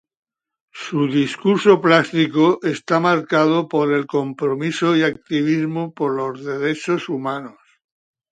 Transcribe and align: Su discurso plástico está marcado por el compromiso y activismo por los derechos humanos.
Su 0.73 1.07
discurso 1.11 1.79
plástico 1.79 2.57
está 2.63 2.99
marcado 2.99 3.67
por 3.67 3.93
el 3.93 4.07
compromiso 4.07 4.97
y 4.97 5.03
activismo 5.03 5.93
por 5.93 6.15
los 6.15 6.43
derechos 6.43 7.07
humanos. 7.07 7.59